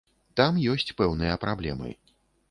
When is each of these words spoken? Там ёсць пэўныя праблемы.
Там 0.39 0.55
ёсць 0.71 0.93
пэўныя 1.01 1.35
праблемы. 1.43 1.93